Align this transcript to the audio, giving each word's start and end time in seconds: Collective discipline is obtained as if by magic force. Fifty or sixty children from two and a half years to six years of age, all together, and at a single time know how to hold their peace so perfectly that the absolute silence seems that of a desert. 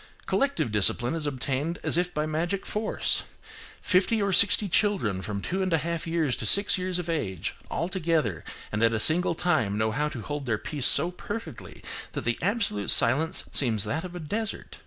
Collective 0.25 0.71
discipline 0.71 1.13
is 1.13 1.27
obtained 1.27 1.77
as 1.83 1.95
if 1.95 2.11
by 2.11 2.25
magic 2.25 2.65
force. 2.65 3.21
Fifty 3.83 4.19
or 4.19 4.33
sixty 4.33 4.67
children 4.67 5.21
from 5.21 5.43
two 5.43 5.61
and 5.61 5.71
a 5.73 5.77
half 5.77 6.07
years 6.07 6.35
to 6.37 6.47
six 6.47 6.75
years 6.75 6.97
of 6.97 7.07
age, 7.07 7.53
all 7.69 7.87
together, 7.87 8.43
and 8.71 8.81
at 8.81 8.95
a 8.95 8.99
single 8.99 9.35
time 9.35 9.77
know 9.77 9.91
how 9.91 10.09
to 10.09 10.23
hold 10.23 10.47
their 10.47 10.57
peace 10.57 10.87
so 10.87 11.11
perfectly 11.11 11.83
that 12.13 12.21
the 12.21 12.39
absolute 12.41 12.89
silence 12.89 13.45
seems 13.51 13.83
that 13.83 14.03
of 14.03 14.15
a 14.15 14.19
desert. 14.19 14.79